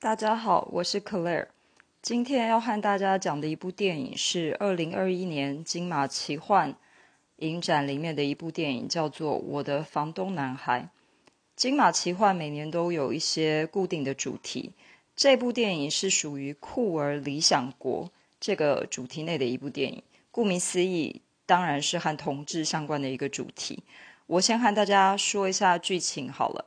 [0.00, 1.48] 大家好，我是 Claire。
[2.00, 6.76] 今天要和大家讲的一部电影是二零二一年金马奇幻
[7.38, 10.82] 影展里面的一部电影，叫做《我的房东男孩》。
[11.56, 14.72] 金马奇幻每年都有一些固定的主题，
[15.16, 18.08] 这部电影是属于酷儿理想国
[18.38, 20.00] 这个主题内的一部电影。
[20.30, 23.82] 顾名思义，当然是和同志相关的一个主题。
[24.28, 26.66] 我先和大家说一下剧情好了。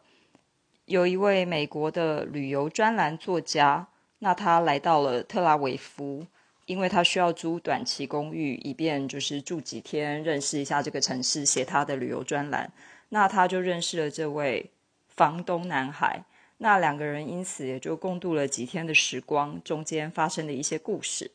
[0.91, 3.87] 有一位美国的旅游专栏作家，
[4.19, 6.27] 那他来到了特拉维夫，
[6.65, 12.69] 因为他需要租短期公寓，以便就是住几天，认识一下这个城市，写他的旅游专栏。
[13.07, 14.69] 那他就认识了这位
[15.07, 16.25] 房东男孩，
[16.57, 21.31] 那两个人因此也就共度了几天的时光，中间发生的一些故事。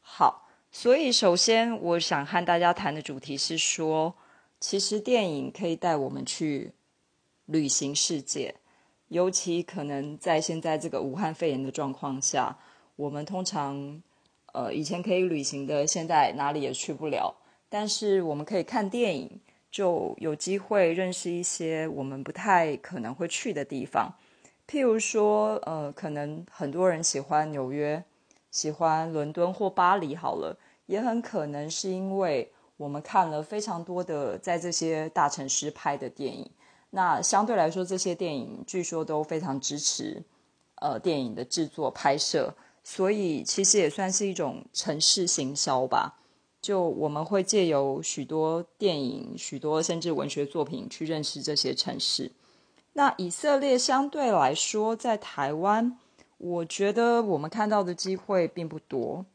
[0.00, 4.14] 好，所以首先我想和大家谈的主题是说，
[4.60, 6.70] 其实电影可以带我们去
[7.46, 8.54] 旅行世界。
[9.08, 12.58] 尤其可能在现在这个武汉肺炎的状况下，
[12.96, 14.02] 我们通常
[14.52, 17.34] 呃以前可以旅行的，现在哪里也去不了。
[17.68, 24.12] 但是我们可以看电影，就有机会认识一些我们不太可能会去的地方。
[24.68, 28.02] 譬如说，呃，可能很多人喜欢纽约、
[28.50, 36.50] 喜欢伦敦或巴黎，好了，也很可能是因为我们看了非常多的在这些大城市拍的电影。
[36.96, 40.22] 那相对来说，这些电影据说都非常支持，
[40.76, 46.18] 呃，电影的制作拍摄，所以其实也算是一种城市行销吧。
[46.62, 52.32] 就我们会借由许多电影、许多甚至文学作品去认识这些城市。
[52.94, 55.98] 那以色列相对来说，在台湾，
[56.38, 59.26] 我觉得我们看到的机会并不多。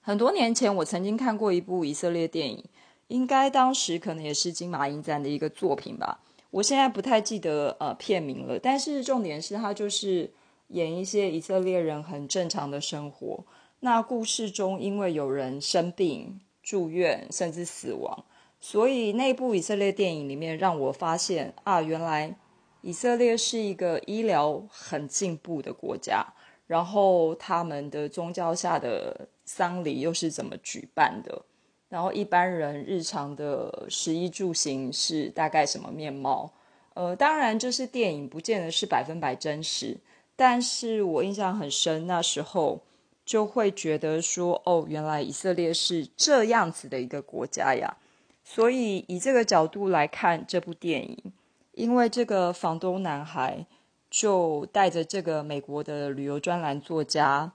[0.00, 2.64] 很多年前，我曾经看过一部以色列电影，
[3.06, 6.18] 应该当时可能也是金马影展的一个作品吧。
[6.50, 10.30] 我现在不太记得呃片名了，但是重点是他就是
[10.68, 13.44] 演一些以色列人很正常的生活。
[13.80, 18.24] 那故事中因为有人生病住院甚至死亡，
[18.60, 22.36] 所以那部以色列电影里面让我发现啊，原来
[22.82, 26.26] 以色列是一个医疗很进步的国家。
[26.66, 31.42] 然后他们的宗教下的丧礼又是怎么举办的？
[31.90, 36.50] 然后一般人日常的食衣住行是大概什么面貌？
[36.94, 39.98] 呃，当然就是电影不见得是百分百真实，
[40.36, 42.80] 但是我印象很深，那时候
[43.24, 47.96] 就会觉得说，哦，原来以色列是这样子的一个国家呀。
[48.44, 51.32] 所以以这个角度来看这部电影，
[51.72, 53.66] 因为这个房东男孩
[54.08, 57.52] 就带着这个美国的旅游专栏作家，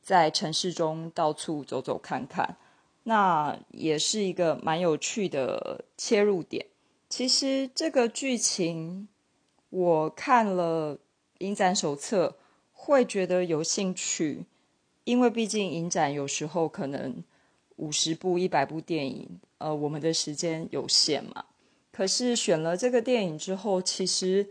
[0.00, 2.56] 在城市中到处走走看看。
[3.04, 6.66] 那也是一个蛮有趣的切入点。
[7.08, 9.08] 其实这个剧情
[9.70, 10.98] 我看了
[11.38, 12.36] 影展手册，
[12.72, 14.46] 会觉得有兴趣，
[15.04, 17.22] 因为毕竟影展有时候可能
[17.76, 21.44] 五十部、一百部电影，呃，我们的时间有限嘛。
[21.90, 24.48] 可是选了这个电影之后，其实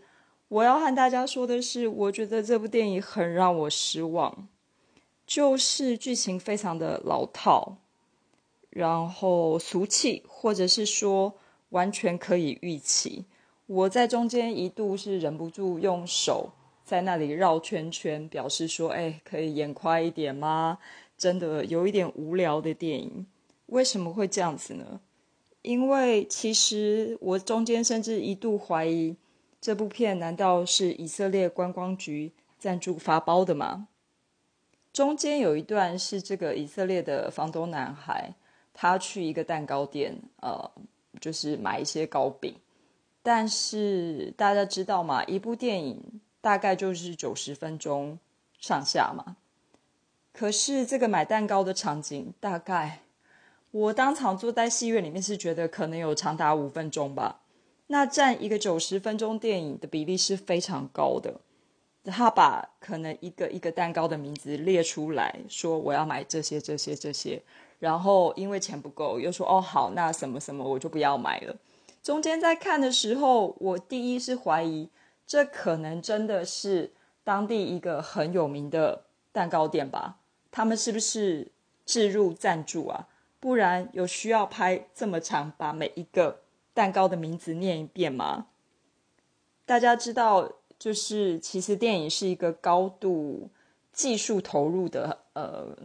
[0.49, 4.47] 我要和大家说的是，我觉得这部电影很让我失望，
[5.25, 7.77] 就是剧情非常的老套。
[8.71, 11.35] 然后俗气，或者是说
[11.69, 13.25] 完全可以预期。
[13.67, 16.49] 我在中间一度是忍不住用手
[16.83, 20.79] 在那里绕圈圈，表示说：“哎，可以演快一点吗？”
[21.17, 23.27] 真的有一点无聊的电影。
[23.67, 24.99] 为什么会这样子呢？
[25.61, 29.15] 因为其实我中间甚至一度怀疑，
[29.61, 33.87] 这部片难道是以色列观光局赞助发包的吗？
[34.91, 38.33] 中间有一段是这个以色列的房东男孩。
[38.73, 40.71] 他去一个蛋糕店，呃，
[41.19, 42.55] 就是买一些糕饼。
[43.23, 45.23] 但是大家知道吗？
[45.25, 48.17] 一部电影大概就是九十分钟
[48.57, 49.35] 上下嘛。
[50.33, 53.01] 可是这个买蛋糕的场景，大概
[53.71, 57.41] 我当场坐在戏院里面是觉得可能有长达五分钟吧。
[57.87, 61.41] 那占一个九十分钟电影的比例是非常高的。
[62.05, 67.41] 他把可能一个一个蛋糕的名字列出来说，我要买这些这些这些。
[67.79, 71.55] 然后因为钱不够，又说哦好，那什么什么我就不要买了。
[72.03, 74.89] 中间在看的时候，我第一是怀疑
[75.25, 76.91] 这可能真的是
[77.23, 80.17] 当地一个很有名的蛋糕店吧？
[80.51, 81.51] 他们是不是
[81.85, 83.07] 置入赞助啊？
[83.39, 86.41] 不然有需要拍这么长，把每一个
[86.73, 88.47] 蛋糕的名字念一遍吗？
[89.65, 93.47] 大家知道，就是其实电影是一个高度
[93.93, 95.77] 技术投入的呃。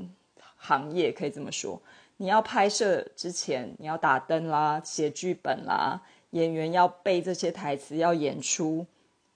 [0.58, 1.80] 行业可以这么说，
[2.16, 6.00] 你要拍摄之前，你要打灯啦，写剧本啦，
[6.30, 8.84] 演员要背这些台词，要演出，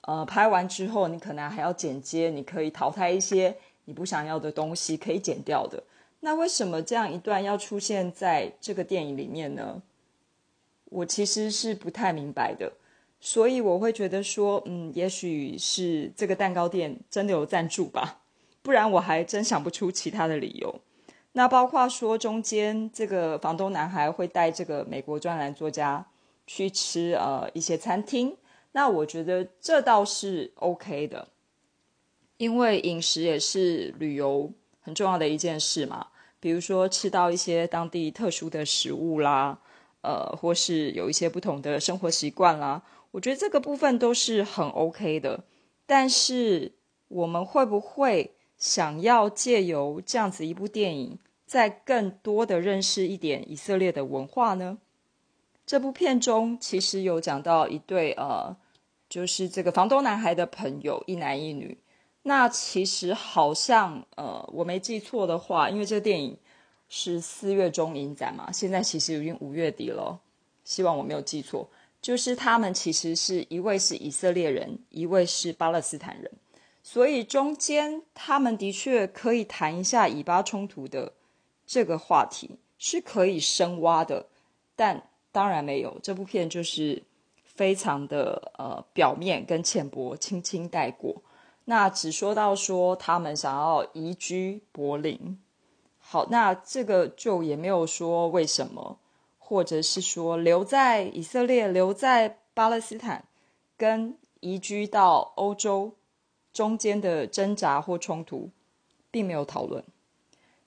[0.00, 3.54] 呃，拍完之后你可能还要剪接，你可以淘汰一些
[3.84, 5.80] 你不想要的东西，可以剪掉的。
[6.18, 9.80] 那为什么这样一段要出现在这个电影里面呢？
[10.86, 12.72] 我其实是不太明白的，
[13.20, 18.20] 所以我会觉得说，嗯，也许是这个蛋糕店真的有赞助吧，
[18.62, 20.81] 不然我还真想不出其他的理由。
[21.32, 26.05] 那包括说中间这个房东男孩会带这个美国专栏作家
[26.46, 28.37] 去吃呃一些餐厅，
[28.72, 31.28] 那我觉得这倒是 OK 的，
[32.38, 34.50] 因为饮食也是旅游
[34.81, 36.08] 很重要的一件事嘛。
[36.40, 39.58] 比如说吃到一些当地特殊的食物啦，
[40.00, 45.44] 呃，或是有一些不同的生活习惯啦，我觉得这个部分都是很 OK 的。
[45.86, 46.72] 但是
[47.08, 48.32] 我们会不会？
[48.60, 54.76] 想要借由这样子一部电影，再更多的认识一点以色列的文化呢？
[55.64, 58.54] 这部片中其实有讲到一对呃，
[59.08, 61.78] 就是这个房东男孩的朋友，一男一女。
[62.24, 66.36] 那其实好像呃，我没记错的话，因为这个电影
[66.90, 70.20] 是四月中影展嘛，现在其实已经五月底了。
[70.64, 71.66] 希望我没有记错，
[72.00, 76.31] 就是他们其实是一位是以色列人，一位是巴勒斯坦人。
[76.82, 81.12] 所以中间他们的确可以谈一下以巴冲突的
[81.67, 84.26] 这个话题，是可以深挖的，
[84.75, 85.99] 但当然没有。
[86.02, 87.02] 这部片就是
[87.44, 91.23] 非常的呃表面跟浅薄，轻轻带过。
[91.67, 95.38] 那只说到说他们想要移居柏林，
[95.99, 98.99] 好，那这个就也没有说为什么，
[99.50, 103.25] 或者是说留在以色列、留在巴勒斯坦，
[103.76, 105.97] 跟移居到欧洲。
[106.52, 108.50] 中间的挣扎或冲突，
[109.08, 109.85] 并没有讨论。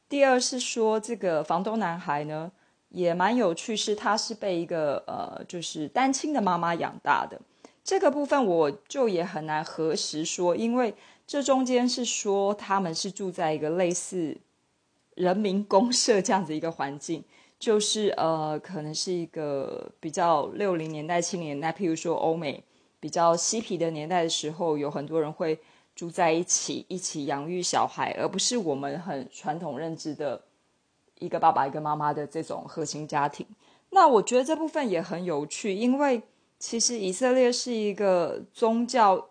[0.07, 2.53] 第二是说，这个房东男孩呢，
[2.87, 7.41] 也蛮有趣，是他是被一个呃，就是单亲的妈妈养大的。
[7.83, 10.95] 这个部分我就也很难核实说，因为
[11.27, 14.37] 这中间是说他们是住在一个类似
[15.15, 17.25] 人民公社这样子一个环境，
[17.63, 22.63] 就是呃，可能是一个比较六零年代、七零年代，譬如说欧美
[22.99, 25.59] 比较嬉皮的年代的时候，有很多人会。
[25.95, 30.41] 住在一起，一起养育小孩，而不是我们很传统认知的
[31.19, 33.45] 一个爸爸一个妈妈的这种核心家庭。
[33.91, 36.23] 那我觉得这部分也很有趣，因为
[36.57, 39.29] 其实以色列是一个宗教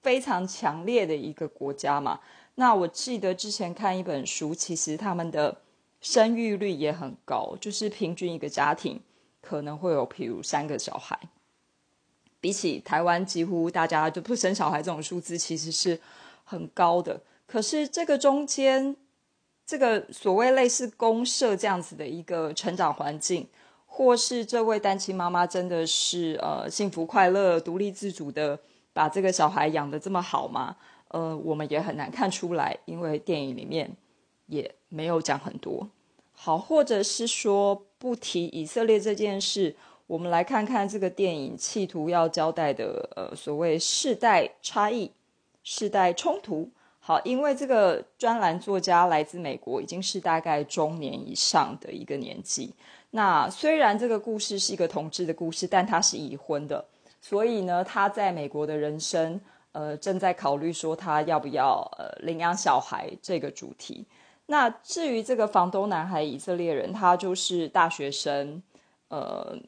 [0.00, 2.20] 非常强烈的一个国家嘛。
[2.54, 5.60] 那我记得之前看一本书，其实他们的
[6.00, 9.00] 生育率也很高，就是平均一个家庭
[9.40, 11.18] 可能会有譬如三个小孩。
[12.40, 16.00] 比起台湾，几乎大家就不生小孩这种数字，其实是
[16.42, 17.20] 很高的。
[17.46, 18.96] 可是这个中间，
[19.66, 23.46] 这个所谓类似公社这样子的一个成长环境，
[23.84, 28.58] 或是这位单亲妈妈真的是呃幸福快乐、独立自主的
[28.94, 30.76] 把这个小孩养的这么好吗？
[31.08, 33.90] 呃，我们也很难看出来，因为电影里面
[34.50, 35.88] 也没有讲很多。
[36.32, 39.74] 好，或者是说不提以色列这件事。
[40.06, 45.12] 我们来看看这个电影企图要交代的，呃，所谓世代差异、
[45.62, 46.68] 世代冲突。
[46.98, 52.74] 好，因为这个专栏作家来自美国，已经是大概中年以上的一个年纪。
[53.12, 56.84] 那虽然这个故事是一个同志的故事，但他是已婚的，
[57.20, 64.04] 所以呢，他在美国的人生，呃，正在考虑说他要不要呃领养小孩这个主题。
[64.50, 68.62] 那至于这个房东男孩以色列人，他就是大学生，
[69.08, 69.58] 呃。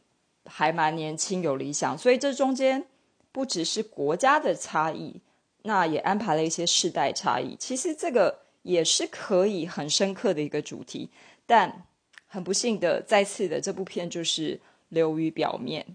[0.44, 2.84] 还蛮年轻，有理想，所以这中间
[3.30, 5.20] 不只是国家的差异，
[5.62, 7.54] 那也安排了一些世代差异。
[7.54, 11.10] 其实这个也是可以很深刻的一个主题，
[11.46, 11.86] 但
[12.26, 15.94] 很不幸的，再次的这部片就是流于表面。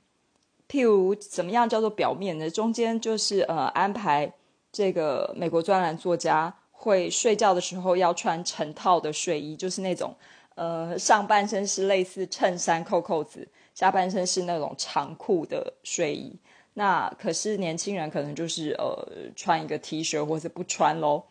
[0.70, 2.50] 譬如怎么样叫做表面呢？
[2.50, 4.32] 中间就是呃安排
[4.72, 10.16] 这个美国专栏作家会睡觉的时候要穿成套的睡衣，就是那种
[10.56, 13.48] 呃上半身是类似衬衫扣扣子。
[13.74, 16.40] 下半身是那种长裤的睡衣，
[16.74, 21.24] 那可是年轻人可能就是呃穿一个 T 恤或者不穿喽。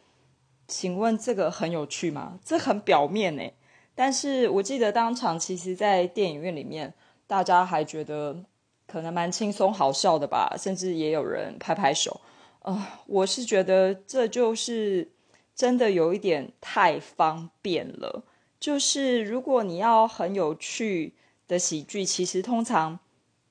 [0.68, 2.38] 请问这个很有趣吗？
[2.44, 3.42] 这很表面呢。
[3.96, 6.92] 但是我记得当场其实，在电影院里面，
[7.26, 8.44] 大家还觉得
[8.86, 12.20] 可能蛮轻松好笑的吧，甚至也有人拍拍手。
[12.60, 15.10] 呃，我是觉得这就是
[15.56, 18.22] 真的有一点太方便了。
[18.60, 21.14] 就是如果你要很有趣。
[21.48, 22.98] 的喜剧其实通常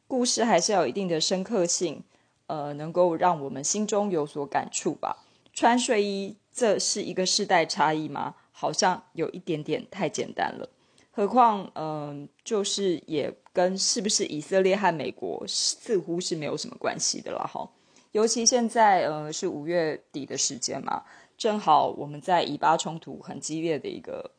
[0.05, 2.03] 故事还是要有一定的深刻性，
[2.47, 5.23] 呃，能够让我们心中有所感触吧。
[5.53, 8.35] 穿睡衣这是一个世代差异吗？
[8.51, 10.69] 好像有一点点太简单了。
[11.11, 17.65] 何况，嗯，就是也跟是不是以色列和美国似乎是没有什么关系的了哈。
[18.11, 21.03] 尤其现在呃是五月底的时间嘛，
[21.37, 24.31] 正好我们在以巴冲突很激烈的一个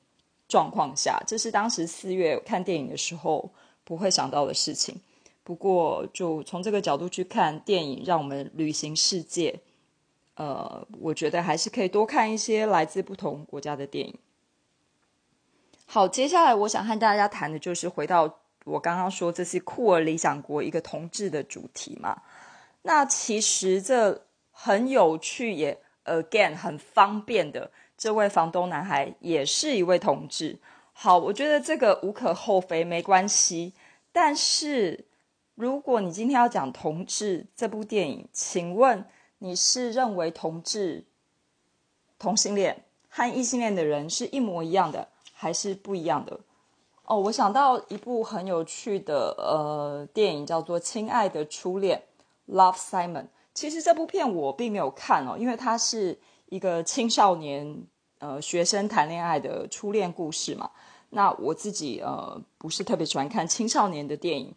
[0.49, 3.53] 状况下，这是当时四月看电影的时候
[3.85, 5.01] 不会想到的事情。
[5.43, 9.61] 不过，就从这个角度去看电影，让我们旅行世界。
[10.35, 14.15] 呃，我觉得还是可以多看一些来自不同国家的电影。
[15.87, 22.23] 好，接下来我想和大家谈的就是回到我刚刚说这是库尔理想国一个同志的主题嘛。
[22.83, 30.59] 那其实这很有趣，也 again 很方便的，这位房东男孩也是一位同志。
[30.93, 33.75] 好，我觉得这个无可厚非，没关系。
[34.13, 35.05] 但是。
[35.59, 39.03] 如果你今天要讲同志这部电影，请问
[39.39, 41.07] 你是认为同志、
[42.19, 46.39] 同性恋和异性恋的人是一模一样的，还是不一样的？
[47.07, 52.03] 哦，我想到一部很有趣的呃电影，叫做《亲爱的初恋》
[52.55, 53.29] （Love Simon）。
[53.57, 56.17] 其实这部片我并没有看哦，因为它是
[56.51, 57.83] 一个青少年
[58.19, 60.71] 呃学生谈恋爱的初恋故事嘛。
[61.09, 64.55] 那我自己呃不是特别喜欢看青少年的电影。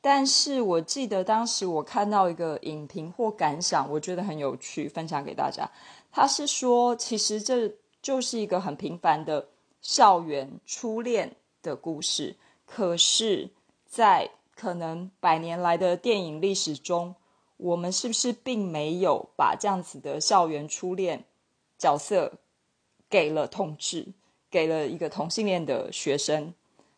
[0.00, 5.70] 但是我记得当时我看到一个影评或感想，我觉得很有趣，分享给大家。
[6.10, 9.46] 他是说，其实这就是一个很平凡的
[9.82, 13.50] 校园初恋的故事，可是，
[13.84, 17.14] 在可能百年来的电影历史中，
[17.58, 21.24] 我们是不是并没有把这样子的校园初恋
[21.76, 22.32] 角色
[23.10, 24.06] 给了同志，
[24.50, 26.54] 给了一个同性恋的学生？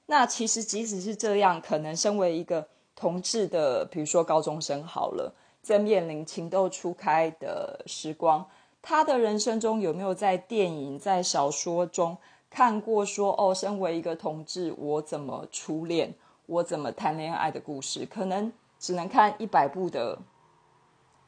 [0.07, 8.47] 那其实即使是这样，可能身为一个同志的，比如说高中生好了，在面临情窦初开的时光，
[8.83, 12.17] 他的人生中有没有在电影、在小说中
[12.50, 16.12] 看过说哦，身为一个同志，我怎么初恋，
[16.47, 18.05] 我怎么谈恋爱的故事？
[18.05, 20.19] 可能只能看一百部的，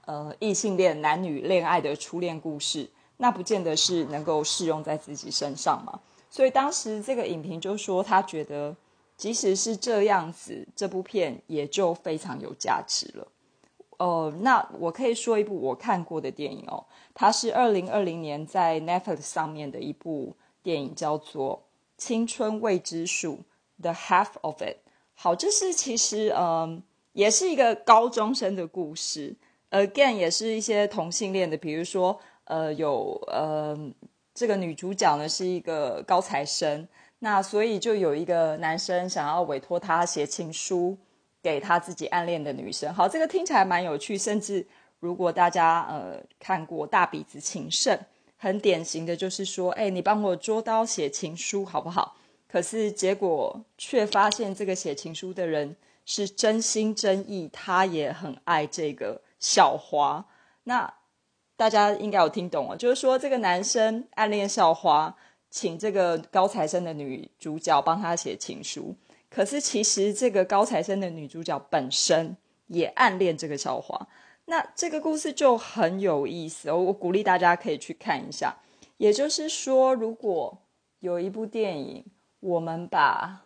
[0.07, 6.01] 呃，异性恋男女恋爱的初恋故事，那不见得是能够适用在自己身上嘛。
[6.31, 8.77] 所以当时这个影评就说，他觉得。
[9.15, 13.29] 即使是这样子，这部片也就非常有价值了。
[13.99, 21.59] 哦，那我可以说一部我看过的电影哦，它是二零二零年在 Netflix 上面的一部电影，叫做
[22.03, 23.35] 《青春未知数》
[23.81, 24.79] （The Half of It）。
[25.15, 26.83] 好，这是其实嗯，
[27.13, 29.37] 也是一个高中生的故事。
[29.73, 33.77] Again，也是一些同性恋的，比如说呃，有呃，
[34.33, 36.87] 这个女主角呢是一个高材生。
[37.21, 40.99] 那所以就有一个男生想要委托他写情书
[41.41, 42.93] 给他自己暗恋的女生。
[42.93, 44.67] 好，这个听起来蛮有趣，甚至
[45.01, 47.97] 如果大家呃看过《大鼻子情圣》，
[48.37, 52.17] 很典型的就是说，哎，你帮我捉刀写情书好不好？
[52.49, 60.25] 可是结果却发现这个写情书的人是真心真意，他也很爱这个小花。
[60.65, 60.95] 那
[61.55, 65.15] 大家应该有听懂哦，就是说这个男生暗恋校花。
[65.55, 68.97] 请这个高材生的女主角帮他写情书，
[69.29, 72.35] 可是其实这个高材生的女主角本身
[72.69, 74.09] 也暗恋这个校花。
[74.47, 78.57] 那这个故事就很有意思哦，我鼓励大家可以去看一下。
[78.97, 80.57] 也就是说，如果
[81.01, 82.03] 有一部电影，
[82.41, 83.43] 我们把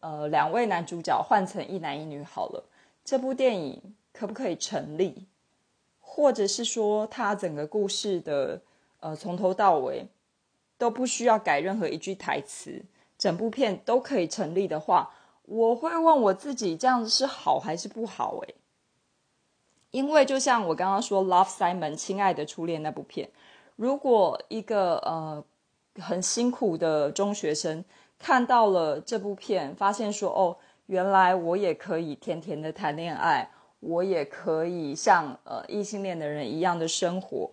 [0.00, 2.64] 呃两位男主角换成一男一女好了，
[3.04, 5.26] 这部电影可不可以成立？
[6.00, 8.62] 或者是说，它整个故事的
[9.00, 10.08] 呃从头到尾？
[10.78, 12.82] 都不需要改任何一句台词，
[13.18, 15.10] 整部片都可以成立的话，
[15.42, 18.38] 我会问我自己：这样子是好还是不好？
[18.38, 18.54] 诶，
[19.90, 23.28] 因为就像我刚刚说，《Love Simon》亲爱的初恋那部片，
[23.76, 25.44] 如果一个呃
[25.96, 27.84] 很辛苦的中学生
[28.18, 33.50] 看到了这部片，发现说：哦，原来我也可以甜甜的谈恋爱，
[33.80, 37.50] 我也可以像呃异性恋的人一样的生活，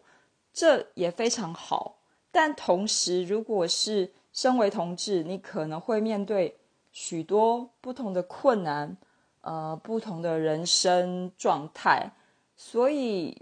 [0.53, 1.97] 这也非常好。
[2.31, 6.57] 但同时，如果是身为同志，你可能会面对
[6.91, 8.95] 许多不同的困难，
[9.41, 12.11] 呃，不同的人生状态，
[12.55, 13.41] 所以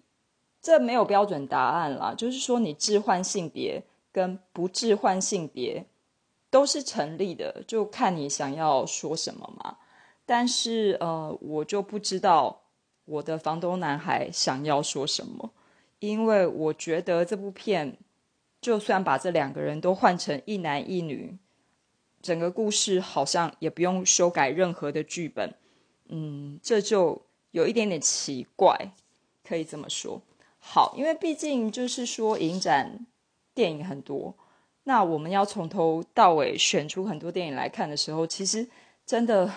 [0.61, 2.13] 这没有标准答案啦。
[2.15, 5.85] 就是说，你置换性别跟不置换性别
[6.49, 9.77] 都是成立的，就看你想要说什么嘛。
[10.25, 12.61] 但是，呃，我就不知道
[13.05, 15.53] 我的房东男孩想要说什么，
[15.99, 17.97] 因为我觉得这部片。
[18.61, 21.37] 就算把这两个人都换成一男一女，
[22.19, 25.53] 整个故事好像也不用修改任何的剧本，
[26.07, 28.91] 嗯，这就有一点点奇怪，
[29.47, 30.19] 可以这么说。
[30.57, 33.05] 好，因为毕竟就是说影展
[33.53, 34.35] 电影很多，
[34.85, 38.67] 那我们要从头到尾选出很多电影来看的时候，其实
[39.05, 39.53] 真的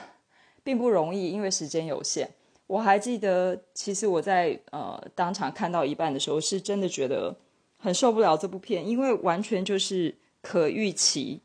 [0.62, 2.28] 并不容易，因为时间有限。
[2.68, 7.34] 我还记得，其实我在呃当场看到一半的时候，是真的觉得
[7.78, 11.40] 很受不了这部片，因为完全就是可预期，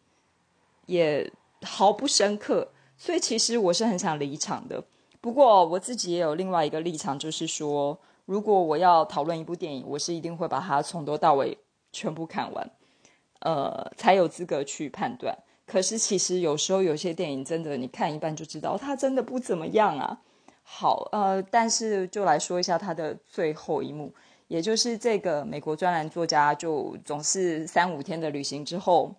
[0.85, 4.83] 也毫不深刻，所以其实我是很想离场的。
[5.21, 11.57] 不过我自己也有另外一个立场，就是说，如果我要讨论一部电影，我是一定会把它从头到尾
[11.93, 12.71] 全部看完，
[13.39, 15.37] 呃，才有资格去判断。
[15.65, 20.19] 可是其实有时候有些电影真的，你看一半就知道它真的不怎么样啊。
[20.75, 24.11] 好，呃，但是就来说一下他的最后一幕，
[24.47, 29.13] 也就是这个美国专栏作家就总是三五天的旅行之后，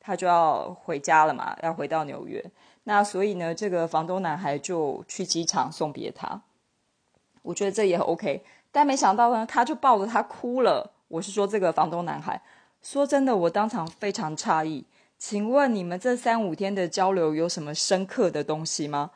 [0.00, 2.42] 他就要回家了嘛，要回到纽约。
[2.84, 6.40] 那所以呢，这个房东男孩就去机场送别他，
[7.42, 8.42] 我觉得这也 OK。
[8.72, 10.90] 但没想到呢，他就抱着他哭了。
[11.08, 12.40] 我是说这个房东男孩，
[12.80, 14.86] 说真的，我当场非常诧异。
[15.18, 19.10] 请问你们这三五天的交流有什么深刻的东西吗？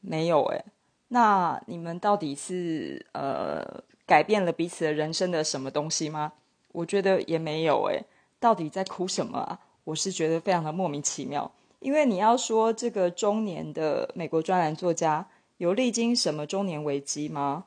[0.00, 0.64] 没有诶。
[1.08, 6.32] 那你们到底是呃改变了彼此的人生的什么东西吗？
[6.72, 8.04] 我觉得也没有诶。
[8.40, 9.58] 到底在哭什么啊？
[9.84, 11.50] 我是觉得非常的莫名其妙。
[11.80, 17.64] 因为你要说这个中年的美国专栏作家有历经什么中年危机吗？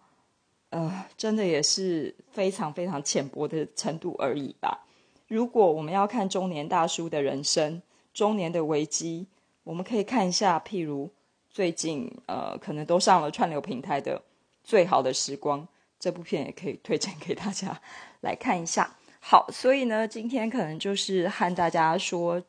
[0.69, 4.86] 呃，真的也是非常非常浅薄的程度而已吧。
[5.27, 7.81] 如果我们要看中年大叔的人生、
[8.13, 9.27] 中年的危机，
[9.63, 11.10] 我们可以看一下，譬如
[11.51, 14.17] 最近呃，可能都上了串流平台的
[14.63, 15.62] 《最好的时光》
[16.00, 17.81] 这部片，也可以推荐给大家
[18.22, 18.96] 来看一下。
[19.20, 22.41] 好，所以呢，今天可能就是和大家说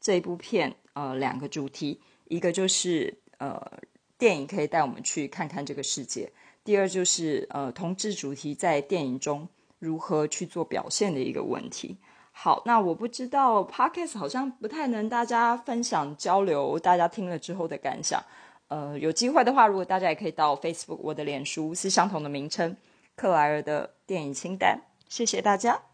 [0.00, 0.74] 这部片。
[0.92, 3.80] 呃，两个主题，一个就是呃，
[4.18, 6.28] 电影可以带我们去看看这个世界；
[6.64, 11.96] 第二就是呃，同志主题在电影中如何去做表现的一个问题。
[12.42, 18.18] 好，那我不知道 Podcast 好像不太能大家分享交流，大家听了之后的感想。
[18.68, 22.74] 呃，有机会的话，如果大家也可以到 Facebook，我的脸书是相同的名称，
[23.14, 24.80] 克莱尔的电影清单。
[25.06, 25.89] 谢谢大家。